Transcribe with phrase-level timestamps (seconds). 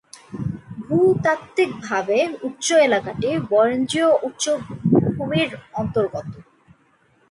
[0.85, 2.17] ভূ-তাত্বিকভাবে
[2.47, 4.43] উক্ত এলাকাটি বরেন্দ্রীয় উচ্চ
[5.15, 5.49] ভূমির
[5.73, 6.27] অন্তর্গত।